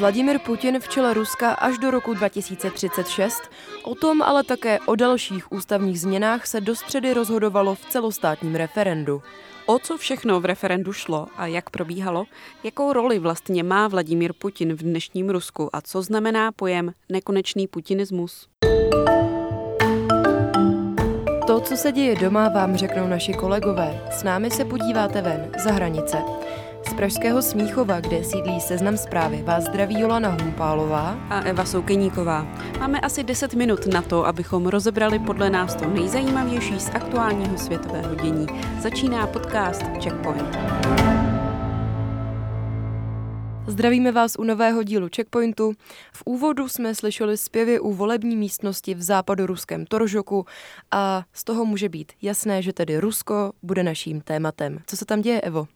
Vladimir 0.00 0.38
Putin 0.38 0.80
v 0.80 0.88
čele 0.88 1.14
Ruska 1.14 1.52
až 1.52 1.78
do 1.78 1.90
roku 1.90 2.14
2036. 2.14 3.42
O 3.82 3.94
tom, 3.94 4.22
ale 4.22 4.44
také 4.44 4.78
o 4.86 4.96
dalších 4.96 5.52
ústavních 5.52 6.00
změnách 6.00 6.46
se 6.46 6.60
do 6.60 6.76
středy 6.76 7.14
rozhodovalo 7.14 7.74
v 7.74 7.84
celostátním 7.84 8.54
referendu. 8.54 9.22
O 9.66 9.78
co 9.78 9.96
všechno 9.96 10.40
v 10.40 10.44
referendu 10.44 10.92
šlo 10.92 11.26
a 11.36 11.46
jak 11.46 11.70
probíhalo? 11.70 12.24
Jakou 12.64 12.92
roli 12.92 13.18
vlastně 13.18 13.62
má 13.62 13.88
Vladimír 13.88 14.32
Putin 14.32 14.72
v 14.72 14.82
dnešním 14.82 15.30
Rusku 15.30 15.76
a 15.76 15.80
co 15.80 16.02
znamená 16.02 16.52
pojem 16.52 16.92
nekonečný 17.08 17.66
putinismus? 17.66 18.48
To, 21.46 21.60
co 21.60 21.76
se 21.76 21.92
děje 21.92 22.16
doma, 22.16 22.48
vám 22.48 22.76
řeknou 22.76 23.06
naši 23.06 23.34
kolegové. 23.34 24.06
S 24.10 24.22
námi 24.22 24.50
se 24.50 24.64
podíváte 24.64 25.22
ven, 25.22 25.52
za 25.64 25.72
hranice. 25.72 26.16
Z 26.88 26.94
pražského 26.94 27.42
Smíchova, 27.42 28.00
kde 28.00 28.24
sídlí 28.24 28.60
seznam 28.60 28.96
zprávy, 28.96 29.42
vás 29.42 29.64
zdraví 29.64 30.00
Jolana 30.00 30.36
Humpálová 30.42 31.18
a 31.30 31.40
Eva 31.40 31.64
Soukeníková. 31.64 32.42
Máme 32.78 33.00
asi 33.00 33.24
10 33.24 33.54
minut 33.54 33.86
na 33.86 34.02
to, 34.02 34.26
abychom 34.26 34.66
rozebrali 34.66 35.18
podle 35.18 35.50
nás 35.50 35.74
to 35.74 35.88
nejzajímavější 35.88 36.80
z 36.80 36.88
aktuálního 36.88 37.58
světového 37.58 38.14
dění. 38.14 38.46
Začíná 38.80 39.26
podcast 39.26 39.82
Checkpoint. 39.82 40.58
Zdravíme 43.66 44.12
vás 44.12 44.36
u 44.38 44.44
nového 44.44 44.82
dílu 44.82 45.08
Checkpointu. 45.16 45.72
V 46.12 46.22
úvodu 46.24 46.68
jsme 46.68 46.94
slyšeli 46.94 47.36
zpěvy 47.36 47.80
u 47.80 47.92
volební 47.92 48.36
místnosti 48.36 48.94
v 48.94 49.02
západoruském 49.02 49.86
Toržoku 49.86 50.46
a 50.90 51.24
z 51.32 51.44
toho 51.44 51.64
může 51.64 51.88
být 51.88 52.12
jasné, 52.22 52.62
že 52.62 52.72
tedy 52.72 52.98
Rusko 52.98 53.52
bude 53.62 53.82
naším 53.82 54.20
tématem. 54.20 54.78
Co 54.86 54.96
se 54.96 55.04
tam 55.04 55.20
děje, 55.20 55.40
Evo? 55.40 55.66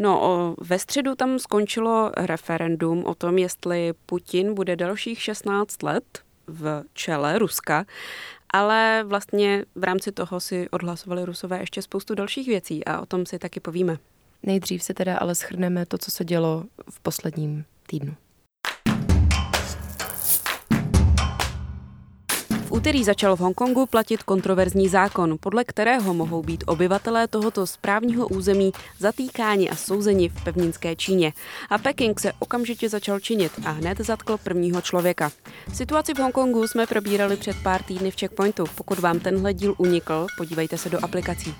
No, 0.00 0.22
o, 0.22 0.54
ve 0.60 0.78
středu 0.78 1.14
tam 1.14 1.38
skončilo 1.38 2.12
referendum 2.16 3.04
o 3.06 3.14
tom, 3.14 3.38
jestli 3.38 3.92
Putin 4.06 4.54
bude 4.54 4.76
dalších 4.76 5.22
16 5.22 5.82
let 5.82 6.04
v 6.46 6.84
čele 6.92 7.38
Ruska, 7.38 7.84
ale 8.50 9.04
vlastně 9.06 9.64
v 9.74 9.84
rámci 9.84 10.12
toho 10.12 10.40
si 10.40 10.70
odhlasovali 10.70 11.24
Rusové 11.24 11.60
ještě 11.60 11.82
spoustu 11.82 12.14
dalších 12.14 12.48
věcí 12.48 12.84
a 12.84 13.00
o 13.00 13.06
tom 13.06 13.26
si 13.26 13.38
taky 13.38 13.60
povíme. 13.60 13.98
Nejdřív 14.42 14.82
se 14.82 14.94
teda 14.94 15.16
ale 15.16 15.34
schrneme 15.34 15.86
to, 15.86 15.98
co 15.98 16.10
se 16.10 16.24
dělo 16.24 16.64
v 16.90 17.00
posledním 17.00 17.64
týdnu. 17.86 18.14
V 22.68 22.72
úterý 22.72 23.04
začal 23.04 23.36
v 23.36 23.40
Hongkongu 23.40 23.86
platit 23.86 24.22
kontroverzní 24.22 24.88
zákon, 24.88 25.36
podle 25.40 25.64
kterého 25.64 26.14
mohou 26.14 26.42
být 26.42 26.64
obyvatelé 26.66 27.28
tohoto 27.28 27.66
správního 27.66 28.28
území 28.28 28.72
zatýkáni 28.98 29.70
a 29.70 29.76
souzeni 29.76 30.28
v 30.28 30.44
pevninské 30.44 30.96
Číně. 30.96 31.32
A 31.70 31.78
Peking 31.78 32.20
se 32.20 32.32
okamžitě 32.38 32.88
začal 32.88 33.20
činit 33.20 33.52
a 33.64 33.70
hned 33.70 33.98
zatkl 33.98 34.36
prvního 34.36 34.80
člověka. 34.80 35.30
Situaci 35.74 36.14
v 36.14 36.18
Hongkongu 36.18 36.66
jsme 36.66 36.86
probírali 36.86 37.36
před 37.36 37.56
pár 37.62 37.82
týdny 37.82 38.10
v 38.10 38.16
Checkpointu. 38.20 38.64
Pokud 38.74 38.98
vám 38.98 39.20
tenhle 39.20 39.54
díl 39.54 39.74
unikl, 39.78 40.26
podívejte 40.36 40.78
se 40.78 40.90
do 40.90 41.04
aplikací. 41.04 41.54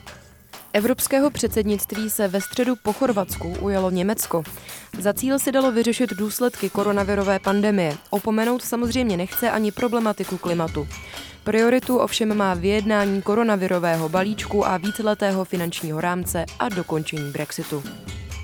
Evropského 0.78 1.30
předsednictví 1.30 2.10
se 2.10 2.28
ve 2.28 2.40
středu 2.40 2.76
po 2.76 2.92
Chorvatsku 2.92 3.56
ujelo 3.60 3.90
Německo. 3.90 4.42
Za 4.98 5.12
cíl 5.12 5.38
si 5.38 5.52
dalo 5.52 5.72
vyřešit 5.72 6.10
důsledky 6.10 6.70
koronavirové 6.70 7.38
pandemie. 7.38 7.96
Opomenout 8.10 8.62
samozřejmě 8.62 9.16
nechce 9.16 9.50
ani 9.50 9.72
problematiku 9.72 10.38
klimatu. 10.38 10.88
Prioritu 11.44 11.98
ovšem 11.98 12.36
má 12.36 12.54
vyjednání 12.54 13.22
koronavirového 13.22 14.08
balíčku 14.08 14.66
a 14.66 14.76
víceletého 14.76 15.44
finančního 15.44 16.00
rámce 16.00 16.44
a 16.58 16.68
dokončení 16.68 17.30
Brexitu. 17.30 17.82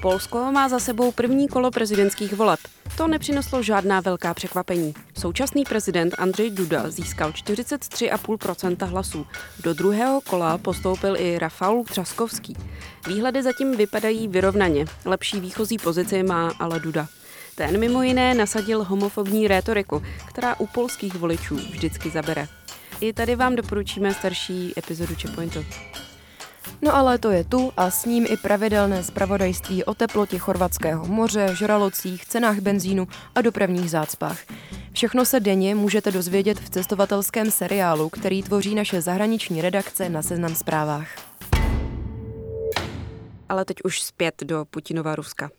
Polsko 0.04 0.52
má 0.52 0.68
za 0.68 0.78
sebou 0.78 1.12
první 1.12 1.48
kolo 1.48 1.70
prezidentských 1.70 2.32
voleb. 2.32 2.60
To 2.96 3.06
nepřineslo 3.06 3.62
žádná 3.62 4.00
velká 4.00 4.34
překvapení. 4.34 4.94
Současný 5.18 5.64
prezident 5.64 6.14
Andřej 6.18 6.50
Duda 6.50 6.90
získal 6.90 7.30
43,5% 7.30 8.86
hlasů. 8.86 9.26
Do 9.62 9.74
druhého 9.74 10.20
kola 10.20 10.58
postoupil 10.58 11.16
i 11.16 11.38
Rafaul 11.38 11.84
Třaskovský. 11.84 12.56
Výhledy 13.06 13.42
zatím 13.42 13.76
vypadají 13.76 14.28
vyrovnaně. 14.28 14.84
Lepší 15.04 15.40
výchozí 15.40 15.78
pozici 15.78 16.22
má 16.22 16.52
ale 16.58 16.80
Duda. 16.80 17.06
Ten 17.54 17.80
mimo 17.80 18.02
jiné 18.02 18.34
nasadil 18.34 18.84
homofobní 18.84 19.48
rétoriku, 19.48 20.02
která 20.28 20.60
u 20.60 20.66
polských 20.66 21.14
voličů 21.14 21.56
vždycky 21.56 22.10
zabere. 22.10 22.48
I 23.00 23.12
tady 23.12 23.36
vám 23.36 23.56
doporučíme 23.56 24.14
starší 24.14 24.72
epizodu 24.78 25.14
Checkpointu. 25.14 25.64
No 26.82 26.96
ale 26.96 27.18
to 27.18 27.30
je 27.30 27.44
tu 27.44 27.72
a 27.76 27.90
s 27.90 28.04
ním 28.04 28.26
i 28.28 28.36
pravidelné 28.36 29.02
zpravodajství 29.02 29.84
o 29.84 29.94
teplotě 29.94 30.38
chorvatského 30.38 31.06
moře, 31.06 31.48
žralocích, 31.52 32.26
cenách 32.26 32.58
benzínu 32.58 33.08
a 33.34 33.42
dopravních 33.42 33.90
zácpách. 33.90 34.38
Všechno 34.92 35.24
se 35.24 35.40
denně 35.40 35.74
můžete 35.74 36.10
dozvědět 36.10 36.60
v 36.60 36.70
cestovatelském 36.70 37.50
seriálu, 37.50 38.08
který 38.08 38.42
tvoří 38.42 38.74
naše 38.74 39.00
zahraniční 39.00 39.62
redakce 39.62 40.08
na 40.08 40.22
Seznam 40.22 40.54
zprávách. 40.54 41.08
Ale 43.48 43.64
teď 43.64 43.76
už 43.84 44.02
zpět 44.02 44.34
do 44.44 44.64
Putinova 44.70 45.16
Ruska. 45.16 45.50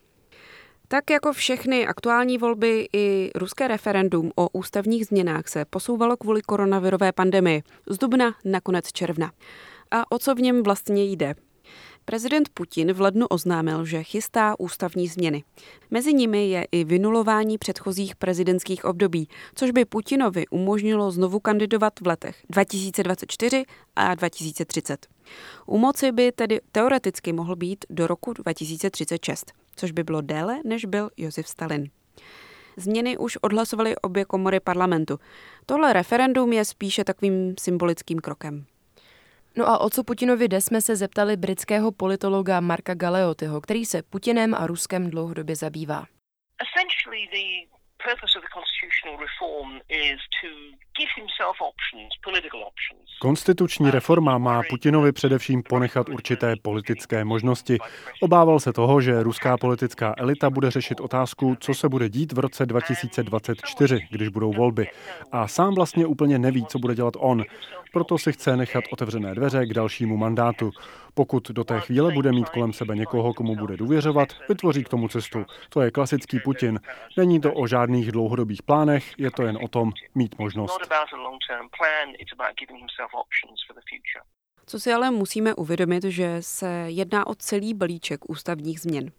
Tak 0.88 1.10
jako 1.10 1.32
všechny 1.32 1.86
aktuální 1.86 2.38
volby 2.38 2.88
i 2.92 3.30
ruské 3.34 3.68
referendum 3.68 4.30
o 4.36 4.48
ústavních 4.48 5.06
změnách 5.06 5.48
se 5.48 5.64
posouvalo 5.64 6.16
kvůli 6.16 6.42
koronavirové 6.42 7.12
pandemii 7.12 7.62
z 7.86 7.98
dubna 7.98 8.34
na 8.44 8.60
konec 8.60 8.92
června 8.92 9.32
a 9.90 10.12
o 10.12 10.18
co 10.18 10.34
v 10.34 10.40
něm 10.40 10.62
vlastně 10.62 11.04
jde. 11.04 11.34
Prezident 12.04 12.48
Putin 12.48 12.92
v 12.92 13.00
lednu 13.00 13.26
oznámil, 13.26 13.84
že 13.84 14.02
chystá 14.02 14.60
ústavní 14.60 15.08
změny. 15.08 15.44
Mezi 15.90 16.14
nimi 16.14 16.48
je 16.48 16.66
i 16.72 16.84
vynulování 16.84 17.58
předchozích 17.58 18.16
prezidentských 18.16 18.84
období, 18.84 19.28
což 19.54 19.70
by 19.70 19.84
Putinovi 19.84 20.46
umožnilo 20.50 21.10
znovu 21.10 21.40
kandidovat 21.40 22.00
v 22.00 22.06
letech 22.06 22.36
2024 22.50 23.64
a 23.96 24.14
2030. 24.14 25.06
U 25.66 25.78
moci 25.78 26.12
by 26.12 26.32
tedy 26.32 26.60
teoreticky 26.72 27.32
mohl 27.32 27.56
být 27.56 27.84
do 27.90 28.06
roku 28.06 28.32
2036, 28.32 29.52
což 29.76 29.92
by 29.92 30.04
bylo 30.04 30.20
déle, 30.20 30.60
než 30.64 30.84
byl 30.84 31.10
Josef 31.16 31.48
Stalin. 31.48 31.90
Změny 32.76 33.18
už 33.18 33.36
odhlasovaly 33.36 33.96
obě 33.96 34.24
komory 34.24 34.60
parlamentu. 34.60 35.18
Tohle 35.66 35.92
referendum 35.92 36.52
je 36.52 36.64
spíše 36.64 37.04
takovým 37.04 37.54
symbolickým 37.60 38.18
krokem. 38.18 38.64
No 39.58 39.68
a 39.68 39.78
o 39.78 39.90
co 39.90 40.04
Putinovi 40.04 40.48
jde, 40.48 40.60
jsme 40.60 40.80
se 40.80 40.96
zeptali 40.96 41.36
britského 41.36 41.92
politologa 41.92 42.60
Marka 42.60 42.94
Galeotyho, 42.94 43.60
který 43.60 43.84
se 43.84 44.02
Putinem 44.02 44.54
a 44.54 44.66
Ruskem 44.66 45.10
dlouhodobě 45.10 45.56
zabývá. 45.56 46.06
Konstituční 53.20 53.90
reforma 53.90 54.38
má 54.38 54.62
Putinovi 54.70 55.12
především 55.12 55.62
ponechat 55.62 56.08
určité 56.08 56.54
politické 56.62 57.24
možnosti. 57.24 57.78
Obával 58.20 58.60
se 58.60 58.72
toho, 58.72 59.00
že 59.00 59.22
ruská 59.22 59.56
politická 59.56 60.14
elita 60.18 60.50
bude 60.50 60.70
řešit 60.70 61.00
otázku, 61.00 61.56
co 61.60 61.74
se 61.74 61.88
bude 61.88 62.08
dít 62.08 62.32
v 62.32 62.38
roce 62.38 62.66
2024, 62.66 64.08
když 64.10 64.28
budou 64.28 64.52
volby. 64.52 64.88
A 65.32 65.48
sám 65.48 65.74
vlastně 65.74 66.06
úplně 66.06 66.38
neví, 66.38 66.66
co 66.66 66.78
bude 66.78 66.94
dělat 66.94 67.14
on. 67.18 67.44
Proto 67.92 68.18
si 68.18 68.32
chce 68.32 68.56
nechat 68.56 68.84
otevřené 68.92 69.34
dveře 69.34 69.66
k 69.66 69.74
dalšímu 69.74 70.16
mandátu. 70.16 70.70
Pokud 71.16 71.50
do 71.50 71.64
té 71.64 71.80
chvíle 71.80 72.12
bude 72.12 72.32
mít 72.32 72.48
kolem 72.48 72.72
sebe 72.72 72.96
někoho, 72.96 73.34
komu 73.34 73.56
bude 73.56 73.76
důvěřovat, 73.76 74.28
vytvoří 74.48 74.84
k 74.84 74.88
tomu 74.88 75.08
cestu. 75.08 75.44
To 75.68 75.80
je 75.80 75.90
klasický 75.90 76.40
Putin. 76.40 76.80
Není 77.16 77.40
to 77.40 77.54
o 77.54 77.66
žádných 77.66 78.12
dlouhodobých 78.12 78.62
plánech, 78.62 79.12
je 79.18 79.30
to 79.30 79.42
jen 79.42 79.58
o 79.62 79.68
tom 79.68 79.92
mít 80.14 80.38
možnost. 80.38 80.78
Co 84.66 84.80
si 84.80 84.92
ale 84.92 85.10
musíme 85.10 85.54
uvědomit, 85.54 86.04
že 86.04 86.36
se 86.40 86.84
jedná 86.86 87.26
o 87.26 87.34
celý 87.34 87.74
balíček 87.74 88.30
ústavních 88.30 88.80
změn. 88.80 89.10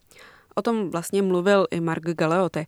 O 0.56 0.62
tom 0.62 0.90
vlastně 0.90 1.22
mluvil 1.22 1.68
i 1.72 1.80
Mark 1.80 2.04
Galeote. 2.04 2.66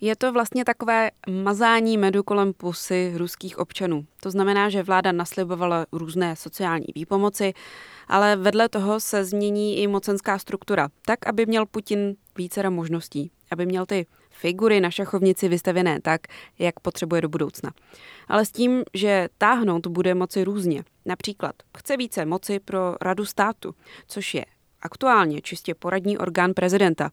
Je 0.00 0.16
to 0.16 0.32
vlastně 0.32 0.64
takové 0.64 1.10
mazání 1.42 1.98
medu 1.98 2.22
kolem 2.22 2.52
pusy 2.52 3.12
ruských 3.16 3.58
občanů. 3.58 4.06
To 4.22 4.30
znamená, 4.30 4.68
že 4.68 4.82
vláda 4.82 5.12
naslibovala 5.12 5.86
různé 5.92 6.36
sociální 6.36 6.86
výpomoci, 6.94 7.52
ale 8.10 8.36
vedle 8.36 8.68
toho 8.68 9.00
se 9.00 9.24
změní 9.24 9.78
i 9.78 9.86
mocenská 9.86 10.38
struktura, 10.38 10.88
tak, 11.06 11.26
aby 11.26 11.46
měl 11.46 11.66
Putin 11.66 12.14
více 12.36 12.70
možností, 12.70 13.30
aby 13.50 13.66
měl 13.66 13.86
ty 13.86 14.06
figury 14.30 14.80
na 14.80 14.90
šachovnici 14.90 15.48
vystavěné 15.48 16.00
tak, 16.00 16.20
jak 16.58 16.80
potřebuje 16.80 17.20
do 17.22 17.28
budoucna. 17.28 17.70
Ale 18.28 18.44
s 18.44 18.52
tím, 18.52 18.82
že 18.94 19.28
táhnout 19.38 19.86
bude 19.86 20.14
moci 20.14 20.44
různě. 20.44 20.84
Například 21.06 21.54
chce 21.78 21.96
více 21.96 22.24
moci 22.24 22.60
pro 22.60 22.96
radu 23.00 23.24
státu, 23.24 23.74
což 24.06 24.34
je 24.34 24.44
aktuálně 24.82 25.40
čistě 25.40 25.74
poradní 25.74 26.18
orgán 26.18 26.54
prezidenta. 26.54 27.10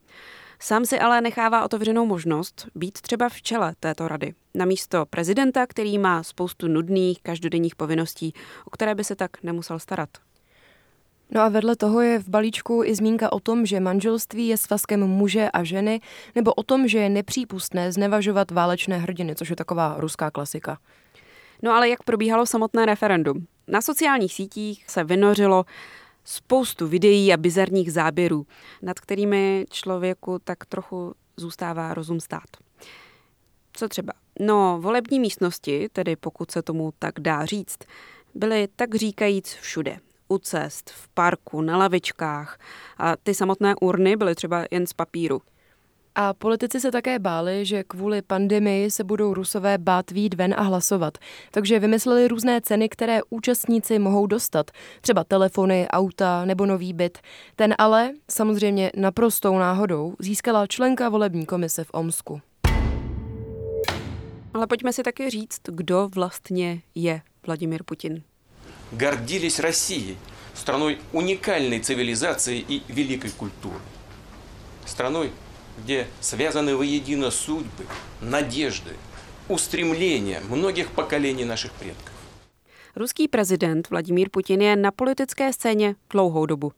Sám 0.60 0.86
si 0.86 1.00
ale 1.00 1.22
nechává 1.22 1.66
otevřenou 1.66 2.06
možnost 2.06 2.68
být 2.76 3.02
třeba 3.02 3.30
v 3.30 3.42
čele 3.42 3.76
této 3.80 4.08
rady. 4.08 4.34
Na 4.56 4.66
místo 4.66 5.06
prezidenta, 5.06 5.68
který 5.68 5.98
má 5.98 6.24
spoustu 6.24 6.68
nudných 6.68 7.22
každodenních 7.22 7.76
povinností, 7.76 8.34
o 8.66 8.70
které 8.70 8.96
by 8.96 9.04
se 9.04 9.16
tak 9.16 9.44
nemusel 9.44 9.80
starat. 9.80 10.10
No 11.32 11.42
a 11.42 11.50
vedle 11.50 11.76
toho 11.76 12.02
je 12.02 12.20
v 12.20 12.30
balíčku 12.30 12.84
i 12.84 12.96
zmínka 12.96 13.32
o 13.32 13.40
tom, 13.40 13.66
že 13.66 13.80
manželství 13.80 14.48
je 14.48 14.58
svazkem 14.58 15.00
muže 15.00 15.50
a 15.52 15.64
ženy, 15.64 16.02
nebo 16.36 16.54
o 16.54 16.64
tom, 16.64 16.88
že 16.88 17.00
je 17.00 17.10
nepřípustné 17.10 17.92
znevažovat 17.92 18.52
válečné 18.52 18.98
hrdiny, 18.98 19.36
což 19.36 19.50
je 19.50 19.56
taková 19.56 19.96
ruská 19.98 20.32
klasika. 20.32 20.78
No 21.64 21.72
ale 21.72 21.90
jak 21.90 22.04
probíhalo 22.04 22.46
samotné 22.46 22.86
referendum? 22.86 23.48
Na 23.68 23.82
sociálních 23.82 24.34
sítích 24.34 24.86
se 24.88 25.04
vynořilo 25.04 25.66
spoustu 26.26 26.88
videí 26.88 27.34
a 27.34 27.38
bizarních 27.38 27.94
záběrů, 27.94 28.46
nad 28.82 29.00
kterými 29.00 29.66
člověku 29.70 30.40
tak 30.44 30.66
trochu 30.66 31.14
zůstává 31.38 31.94
rozum 31.94 32.20
stát. 32.20 32.50
Co 33.74 33.90
třeba? 33.90 34.14
No, 34.40 34.78
volební 34.82 35.20
místnosti, 35.20 35.90
tedy 35.94 36.16
pokud 36.16 36.52
se 36.52 36.62
tomu 36.62 36.94
tak 37.00 37.20
dá 37.20 37.46
říct, 37.46 37.78
byly 38.36 38.68
tak 38.76 38.96
říkajíc 38.96 39.54
všude. 39.54 40.00
U 40.30 40.38
cest, 40.38 40.90
v 40.90 41.08
parku, 41.08 41.62
na 41.62 41.78
lavičkách 41.78 42.60
a 42.98 43.16
ty 43.16 43.34
samotné 43.34 43.76
urny 43.82 44.16
byly 44.16 44.36
třeba 44.36 44.66
jen 44.72 44.88
z 44.88 44.94
papíru. 44.94 45.42
A 46.20 46.34
politici 46.34 46.80
se 46.80 46.92
také 46.92 47.20
báli, 47.20 47.66
že 47.66 47.84
kvůli 47.84 48.22
pandemii 48.22 48.92
se 48.92 49.04
budou 49.04 49.34
rusové 49.34 49.78
bát 49.78 50.12
výjít 50.12 50.34
ven 50.34 50.56
a 50.58 50.62
hlasovat. 50.62 51.18
Takže 51.52 51.80
vymysleli 51.80 52.28
různé 52.28 52.62
ceny, 52.62 52.90
které 52.90 53.20
účastníci 53.30 54.00
mohou 54.00 54.28
dostat. 54.28 54.72
Třeba 55.02 55.24
telefony, 55.24 55.88
auta 55.88 56.46
nebo 56.46 56.66
nový 56.66 56.94
byt. 56.94 57.18
Ten 57.56 57.76
ale, 57.78 58.12
samozřejmě 58.32 58.92
naprostou 58.96 59.58
náhodou, 59.60 60.16
získala 60.20 60.68
členka 60.68 61.10
volební 61.10 61.46
komise 61.46 61.84
v 61.84 61.90
Omsku. 61.94 62.42
Ale 64.54 64.68
pojďme 64.68 64.94
si 64.94 65.04
taky 65.04 65.30
říct, 65.30 65.62
kdo 65.72 66.10
vlastně 66.16 66.82
je 66.96 67.22
Vladimir 67.46 67.84
Putin 67.84 68.24
Гордились 68.93 69.61
Россией, 69.61 70.17
страной 70.55 70.99
уникальной 71.13 71.81
цивилизации 71.81 72.59
и 72.59 72.83
великой 72.89 73.31
культуры. 73.31 73.81
Страной, 74.85 75.33
где 75.79 76.07
связаны 76.21 76.77
воедино 76.77 77.31
судьбы, 77.31 77.87
надежды, 78.21 78.93
устремления 79.49 80.41
многих 80.49 80.91
поколений 80.91 81.45
наших 81.45 81.73
предков. 81.73 82.13
Ruský 82.97 83.29
prezident 83.29 83.91
Vladimír 83.91 84.29
Putin 84.29 84.63
je 84.63 84.77
na 84.77 84.91
politické 84.91 85.53
scéně 85.53 85.95
dlouhou 86.11 86.47
dobu. 86.47 86.73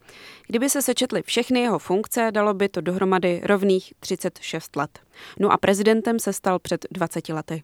Kdyby 0.47 0.71
se 0.71 0.83
sečetly 0.83 1.23
všechny 1.23 1.61
jeho 1.61 1.79
funkce, 1.79 2.31
dalo 2.31 2.55
by 2.55 2.69
to 2.69 2.81
dohromady 2.81 3.41
rovných 3.45 3.93
36 4.01 4.77
let. 4.77 4.99
No 5.39 5.53
a 5.53 5.59
prezidentem 5.59 6.19
se 6.19 6.33
stal 6.33 6.59
před 6.59 6.87
20 6.91 7.29
lety. 7.29 7.63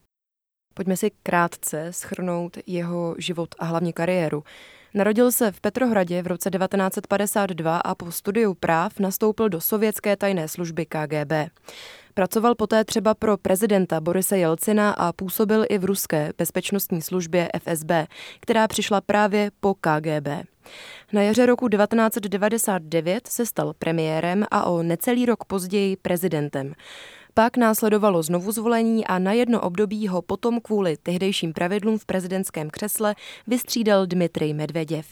Pojďme 0.78 0.98
si 0.98 1.12
krátce 1.24 1.88
schrnout 1.94 2.58
jeho 2.68 3.16
život 3.18 3.56
a 3.60 3.66
hlavně 3.66 3.94
kariéru. 3.94 4.44
Narodil 4.94 5.32
se 5.32 5.52
v 5.52 5.62
Petrohradě 5.62 6.22
v 6.22 6.28
roce 6.28 6.50
1952 6.50 7.78
a 7.78 7.96
po 7.96 8.12
studiu 8.12 8.54
práv 8.54 9.00
nastoupil 9.00 9.50
do 9.50 9.62
sovětské 9.62 10.18
tajné 10.18 10.48
služby 10.48 10.86
KGB. 10.86 11.32
Pracoval 12.14 12.56
poté 12.56 12.84
třeba 12.84 13.14
pro 13.14 13.38
prezidenta 13.38 14.02
Borise 14.02 14.38
Jelcina 14.38 14.92
a 14.92 15.14
působil 15.14 15.66
i 15.70 15.78
v 15.78 15.86
ruské 15.86 16.32
bezpečnostní 16.38 17.02
službě 17.02 17.50
FSB, 17.60 17.92
která 18.40 18.68
přišla 18.68 19.02
právě 19.02 19.52
po 19.60 19.74
KGB. 19.74 20.28
Na 21.14 21.22
jaře 21.22 21.46
roku 21.46 21.70
1999 21.70 23.28
se 23.28 23.46
stal 23.46 23.74
premiérem 23.80 24.46
a 24.52 24.66
o 24.66 24.84
necelý 24.84 25.26
rok 25.26 25.46
později 25.46 25.96
prezidentem. 25.96 26.74
Pak 27.38 27.58
následovalo 27.58 28.24
znovu 28.24 28.52
zvolení 28.52 29.08
a 29.08 29.20
na 29.20 29.32
jedno 29.32 29.62
období 29.62 30.08
ho 30.08 30.22
potom 30.22 30.62
kvůli 30.62 30.98
tehdejším 30.98 31.54
pravidlům 31.54 32.00
v 32.00 32.06
prezidentském 32.06 32.70
křesle 32.70 33.16
vystřídal 33.48 34.06
Dmitrij 34.06 34.54
Medveděv. 34.54 35.08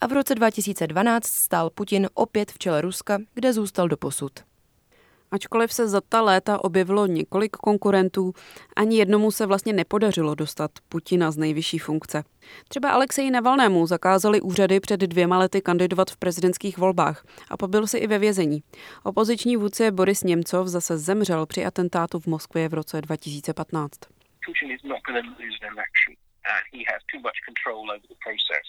A 0.00 0.06
v 0.06 0.12
roce 0.12 0.34
2012 0.34 1.26
stál 1.26 1.70
Putin 1.70 2.08
opět 2.14 2.52
v 2.52 2.58
čele 2.58 2.80
Ruska, 2.80 3.18
kde 3.34 3.52
zůstal 3.52 3.88
do 3.88 3.96
posud. 3.96 4.32
Ačkoliv 5.30 5.72
se 5.72 5.88
za 5.88 6.00
ta 6.00 6.22
léta 6.22 6.64
objevilo 6.64 7.06
několik 7.06 7.56
konkurentů, 7.56 8.32
ani 8.76 8.98
jednomu 8.98 9.30
se 9.30 9.46
vlastně 9.46 9.72
nepodařilo 9.72 10.34
dostat 10.34 10.70
Putina 10.88 11.30
z 11.30 11.36
nejvyšší 11.36 11.78
funkce. 11.78 12.24
Třeba 12.68 12.90
Alexeji 12.90 13.30
Navalnému 13.30 13.86
zakázali 13.86 14.40
úřady 14.40 14.80
před 14.80 15.00
dvěma 15.00 15.38
lety 15.38 15.60
kandidovat 15.60 16.10
v 16.10 16.16
prezidentských 16.16 16.78
volbách 16.78 17.26
a 17.50 17.56
pobyl 17.56 17.86
si 17.86 17.98
i 17.98 18.06
ve 18.06 18.18
vězení. 18.18 18.62
Opoziční 19.04 19.56
vůdce 19.56 19.90
Boris 19.90 20.22
Němcov 20.22 20.66
zase 20.66 20.98
zemřel 20.98 21.46
při 21.46 21.64
atentátu 21.64 22.20
v 22.20 22.26
Moskvě 22.26 22.68
v 22.68 22.74
roce 22.74 23.00
2015. 23.00 24.00
Putin 24.46 24.70
is 24.70 24.82
not 24.82 25.00
going 25.06 25.24
to 25.24 25.42
lose 25.42 25.58
an 25.62 25.72
election. 25.76 26.12
Uh, 26.48 26.78
he 26.78 26.80
has 26.92 27.00
too 27.12 27.20
much 27.20 27.38
control 27.48 27.90
over 27.90 28.08
the 28.08 28.20
process. 28.26 28.66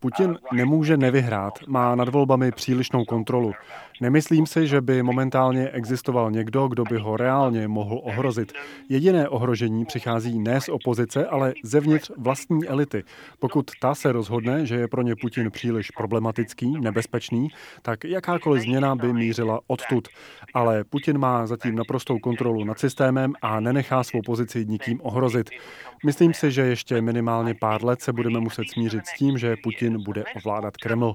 Putin 0.00 0.38
nemůže 0.52 0.96
nevyhrát, 0.96 1.52
má 1.66 1.94
nad 1.94 2.08
volbami 2.08 2.52
přílišnou 2.52 3.04
kontrolu. 3.04 3.52
Nemyslím 4.00 4.46
si, 4.46 4.66
že 4.66 4.80
by 4.80 5.02
momentálně 5.02 5.68
existoval 5.68 6.30
někdo, 6.30 6.68
kdo 6.68 6.84
by 6.84 6.98
ho 6.98 7.16
reálně 7.16 7.68
mohl 7.68 8.00
ohrozit. 8.04 8.52
Jediné 8.88 9.28
ohrožení 9.28 9.84
přichází 9.84 10.38
ne 10.38 10.60
z 10.60 10.68
opozice, 10.68 11.26
ale 11.26 11.54
zevnitř 11.64 12.10
vlastní 12.16 12.66
elity. 12.66 13.04
Pokud 13.38 13.70
ta 13.80 13.94
se 13.94 14.12
rozhodne, 14.12 14.66
že 14.66 14.74
je 14.74 14.88
pro 14.88 15.02
ně 15.02 15.14
Putin 15.16 15.50
příliš 15.50 15.90
problematický, 15.90 16.80
nebezpečný, 16.80 17.48
tak 17.82 18.04
jakákoliv 18.04 18.62
změna 18.62 18.96
by 18.96 19.12
mířila 19.12 19.60
odtud. 19.66 20.08
Ale 20.54 20.84
Putin 20.84 21.18
má 21.18 21.46
zatím 21.46 21.74
naprostou 21.74 22.18
kontrolu 22.18 22.64
nad 22.64 22.78
systémem 22.78 23.32
a 23.42 23.60
nenechá 23.60 24.04
svou 24.04 24.22
pozici 24.22 24.66
nikým 24.66 25.00
ohrozit. 25.02 25.50
Myslím 26.06 26.34
si, 26.34 26.50
že 26.50 26.62
ještě 26.62 27.02
minimálně 27.02 27.54
pár 27.54 27.84
let 27.84 28.00
se 28.00 28.12
budeme 28.12 28.40
muset 28.40 28.64
smířit 28.70 29.06
s 29.06 29.18
tím, 29.18 29.38
že 29.38 29.56
Putin 29.62 29.87
bude 29.96 30.24
ovládat 30.36 30.76
Kreml. 30.76 31.14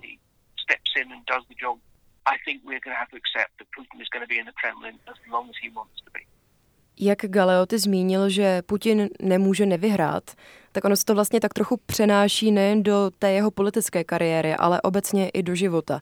Jak 6.99 7.19
Galeoty 7.21 7.79
zmínil, 7.79 8.29
že 8.29 8.61
Putin 8.61 9.09
nemůže 9.21 9.65
nevyhrát, 9.65 10.23
tak 10.71 10.85
ono 10.85 10.95
se 10.95 11.05
to 11.05 11.15
vlastně 11.15 11.39
tak 11.39 11.53
trochu 11.53 11.77
přenáší 11.85 12.51
nejen 12.51 12.83
do 12.83 13.11
té 13.19 13.31
jeho 13.31 13.51
politické 13.51 14.03
kariéry, 14.03 14.55
ale 14.55 14.81
obecně 14.81 15.29
i 15.29 15.43
do 15.43 15.55
života. 15.55 16.01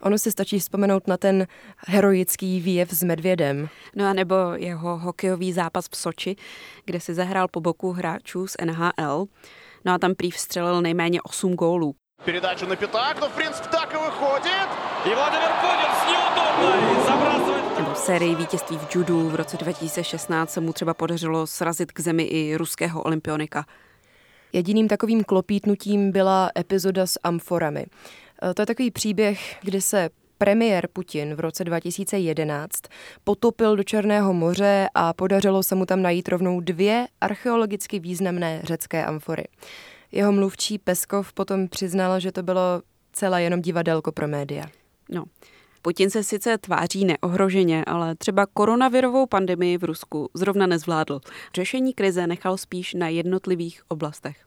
Ono 0.00 0.18
si 0.18 0.32
stačí 0.32 0.58
vzpomenout 0.58 1.06
na 1.06 1.16
ten 1.16 1.46
heroický 1.86 2.60
výjev 2.60 2.90
s 2.90 3.02
medvědem. 3.02 3.68
No 3.96 4.06
a 4.06 4.12
nebo 4.12 4.34
jeho 4.56 4.98
hokejový 4.98 5.52
zápas 5.52 5.88
v 5.90 5.96
Soči, 5.96 6.36
kde 6.84 7.00
si 7.00 7.14
zahrál 7.14 7.48
po 7.48 7.60
boku 7.60 7.92
hráčů 7.92 8.46
z 8.46 8.56
NHL. 8.64 9.26
No 9.84 9.92
a 9.92 9.98
tam 9.98 10.14
prý 10.14 10.30
vstřelil 10.30 10.82
nejméně 10.82 11.22
8 11.22 11.54
gólů. 11.54 11.94
Передачу 12.25 12.67
на 12.67 12.75
пятак, 12.75 13.19
но 13.19 13.27
в 13.29 13.33
принципе 13.33 13.67
так 13.71 13.93
и 13.93 13.97
выходит. 13.97 14.67
И 15.05 15.13
Владимир 15.13 15.51
Путин 15.61 15.91
с 15.99 16.03
неудобной 16.09 17.03
забрасывает. 17.05 17.79
Nebo 17.79 17.95
sérii 17.95 18.35
vítězství 18.35 18.77
v 18.77 18.95
judu 18.95 19.29
v 19.29 19.35
roce 19.35 19.57
2016 19.57 20.51
se 20.51 20.61
mu 20.61 20.73
třeba 20.73 20.93
podařilo 20.93 21.47
srazit 21.47 21.91
k 21.91 21.99
zemi 21.99 22.23
i 22.23 22.55
ruského 22.57 23.03
olympionika. 23.03 23.65
Jediným 24.53 24.87
takovým 24.87 25.23
klopítnutím 25.23 26.11
byla 26.11 26.51
epizoda 26.57 27.05
s 27.05 27.19
amforami. 27.23 27.85
E, 28.49 28.53
to 28.53 28.61
je 28.61 28.65
takový 28.65 28.91
příběh, 28.91 29.55
kdy 29.61 29.81
se 29.81 30.09
premiér 30.37 30.87
Putin 30.93 31.35
v 31.35 31.39
roce 31.39 31.63
2011 31.63 32.81
potopil 33.23 33.75
do 33.75 33.83
Černého 33.83 34.33
moře 34.33 34.87
a 34.95 35.13
podařilo 35.13 35.63
se 35.63 35.75
mu 35.75 35.85
tam 35.85 36.01
najít 36.01 36.29
rovnou 36.29 36.59
dvě 36.59 37.07
archeologicky 37.21 37.99
významné 37.99 38.61
řecké 38.63 39.05
amfory. 39.05 39.43
Jeho 40.12 40.32
mluvčí 40.32 40.78
Peskov 40.78 41.32
potom 41.32 41.68
přiznal, 41.68 42.20
že 42.20 42.32
to 42.32 42.42
bylo 42.42 42.82
celé 43.12 43.42
jenom 43.42 43.62
divadelko 43.62 44.12
pro 44.12 44.28
média. 44.28 44.66
No, 45.10 45.24
Putin 45.82 46.10
se 46.10 46.24
sice 46.24 46.58
tváří 46.58 47.04
neohroženě, 47.04 47.84
ale 47.84 48.14
třeba 48.14 48.46
koronavirovou 48.46 49.26
pandemii 49.26 49.78
v 49.78 49.84
Rusku 49.84 50.30
zrovna 50.34 50.66
nezvládl. 50.66 51.20
Řešení 51.54 51.94
krize 51.94 52.26
nechal 52.26 52.56
spíš 52.56 52.94
na 52.94 53.08
jednotlivých 53.08 53.82
oblastech. 53.88 54.46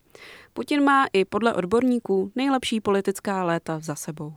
Putin 0.53 0.83
má 0.83 1.05
i 1.13 1.25
podle 1.25 1.53
odborníků 1.53 2.31
nejlepší 2.35 2.81
politická 2.81 3.43
léta 3.43 3.79
za 3.79 3.95
sebou. 3.95 4.33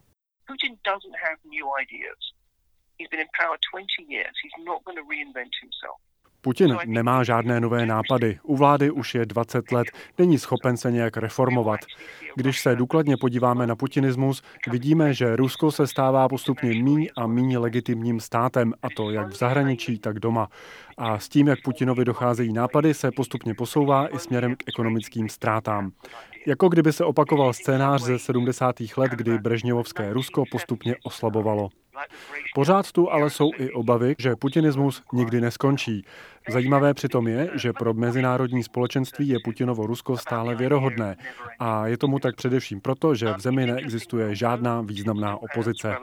Putin 0.47 0.79
doesn't 0.85 1.17
have 1.25 1.39
new 1.45 1.67
ideas. 1.83 2.23
He's 2.99 3.11
been 3.11 3.21
in 3.21 3.29
power 3.41 3.59
20 3.73 4.13
years. 4.15 4.35
He's 4.45 4.65
not 4.67 4.85
going 4.85 4.99
to 4.99 5.05
reinvent 5.11 5.53
himself. 5.63 5.99
Putin 6.45 6.77
nemá 6.87 7.25
žádné 7.25 7.61
nové 7.61 7.87
nápady. 7.87 8.39
U 8.43 8.57
vlády 8.57 8.91
už 8.91 9.15
je 9.15 9.27
20 9.27 9.73
let, 9.73 9.87
není 10.19 10.39
schopen 10.39 10.77
se 10.77 10.91
nějak 10.91 11.17
reformovat. 11.17 11.81
Když 12.37 12.61
se 12.61 12.77
důkladně 12.77 13.17
podíváme 13.17 13.67
na 13.67 13.77
putinismus, 13.77 14.43
vidíme, 14.71 15.15
že 15.15 15.37
Rusko 15.37 15.71
se 15.71 15.87
stává 15.87 16.29
postupně 16.29 16.71
míň 16.71 17.09
a 17.17 17.27
míň 17.27 17.57
legitimním 17.57 18.21
státem, 18.21 18.73
a 18.83 18.87
to 18.97 19.11
jak 19.11 19.29
v 19.29 19.37
zahraničí, 19.37 19.99
tak 19.99 20.19
doma. 20.19 20.49
A 20.99 21.19
s 21.19 21.29
tím, 21.29 21.49
jak 21.49 21.59
Putinovi 21.65 22.05
docházejí 22.05 22.53
nápady, 22.53 22.95
se 22.95 23.11
postupně 23.11 23.55
posouvá 23.55 24.09
i 24.09 24.19
směrem 24.19 24.57
k 24.57 24.63
ekonomickým 24.69 25.29
ztrátám. 25.29 25.93
Jako 26.47 26.69
kdyby 26.69 26.93
se 26.93 27.05
opakoval 27.05 27.53
scénář 27.53 28.03
ze 28.03 28.19
70. 28.19 28.77
let, 28.97 29.13
kdy 29.13 29.39
Brežněvovské 29.39 30.13
Rusko 30.13 30.45
postupně 30.51 30.97
oslabovalo. 31.05 31.69
Pořád 32.55 32.93
tu 32.93 33.13
ale 33.13 33.31
jsou 33.31 33.51
i 33.59 33.71
obavy, 33.71 34.15
že 34.19 34.37
putinismus 34.37 35.03
nikdy 35.13 35.41
neskončí. 35.41 36.05
Zajímavé 36.49 36.95
přitom 36.95 37.29
je, 37.29 37.51
že 37.55 37.73
pro 37.73 37.95
mezinárodní 37.95 38.63
společenství 38.63 39.29
je 39.29 39.39
Putinovo 39.45 39.87
Rusko 39.87 40.17
stále 40.17 40.55
věrohodné. 40.55 41.17
A 41.59 41.87
je 41.87 41.99
tomu 41.99 42.19
tak 42.19 42.37
především 42.37 42.81
proto, 42.81 43.15
že 43.15 43.33
v 43.33 43.41
zemi 43.41 43.67
neexistuje 43.67 44.35
žádná 44.35 44.81
významná 44.81 45.37
opozice. 45.37 45.97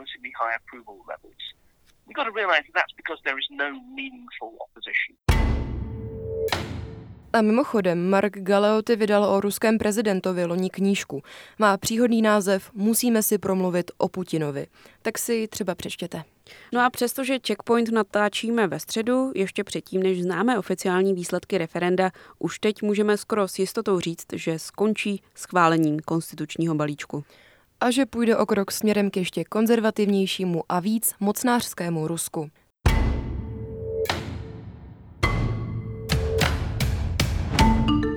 A 7.33 7.41
mimochodem, 7.41 8.09
Mark 8.09 8.37
Galeoty 8.37 8.95
vydal 8.95 9.23
o 9.25 9.41
ruském 9.41 9.77
prezidentovi 9.77 10.45
loni 10.45 10.69
knížku. 10.69 11.21
Má 11.59 11.77
příhodný 11.77 12.21
název 12.21 12.71
Musíme 12.73 13.23
si 13.23 13.37
promluvit 13.37 13.91
o 13.97 14.09
Putinovi. 14.09 14.67
Tak 15.01 15.17
si 15.17 15.33
ji 15.33 15.47
třeba 15.47 15.75
přečtěte. 15.75 16.23
No 16.73 16.81
a 16.81 16.89
přestože 16.89 17.39
Checkpoint 17.47 17.91
natáčíme 17.91 18.67
ve 18.67 18.79
středu, 18.79 19.31
ještě 19.35 19.63
předtím, 19.63 20.03
než 20.03 20.23
známe 20.23 20.59
oficiální 20.59 21.13
výsledky 21.13 21.57
referenda, 21.57 22.11
už 22.39 22.59
teď 22.59 22.81
můžeme 22.81 23.17
skoro 23.17 23.47
s 23.47 23.59
jistotou 23.59 23.99
říct, 23.99 24.27
že 24.33 24.59
skončí 24.59 25.21
schválením 25.35 25.99
konstitučního 25.99 26.75
balíčku. 26.75 27.23
A 27.79 27.91
že 27.91 28.05
půjde 28.05 28.37
o 28.37 28.45
krok 28.45 28.71
směrem 28.71 29.09
k 29.09 29.17
ještě 29.17 29.43
konzervativnějšímu 29.43 30.63
a 30.69 30.79
víc 30.79 31.13
mocnářskému 31.19 32.07
Rusku. 32.07 32.49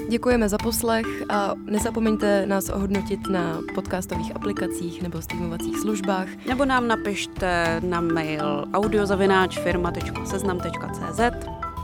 Děkujeme 0.09 0.49
za 0.49 0.59
poslech 0.59 1.07
a 1.29 1.55
nezapomeňte 1.65 2.47
nás 2.47 2.69
ohodnotit 2.69 3.29
na 3.29 3.61
podcastových 3.75 4.37
aplikacích 4.37 5.03
nebo 5.03 5.23
streamovacích 5.23 5.79
službách. 5.79 6.29
Nebo 6.49 6.65
nám 6.65 6.89
napište 6.89 7.81
na 7.85 8.01
mail 8.01 8.65
audiozavináčfirma.seznam.cz 8.73 11.21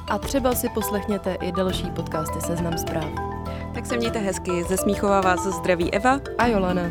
A 0.09 0.19
třeba 0.19 0.55
si 0.55 0.69
poslechněte 0.69 1.35
i 1.35 1.53
další 1.53 1.91
podcasty 1.91 2.41
Seznam 2.41 2.79
zpráv. 2.79 3.11
Tak 3.75 3.87
se 3.87 3.97
mějte 3.97 4.19
hezky, 4.19 4.65
ze 4.69 4.77
Smíchova 4.77 5.21
vás 5.21 5.47
zdraví 5.47 5.95
Eva 5.95 6.21
a 6.39 6.47
Jolana. 6.47 6.83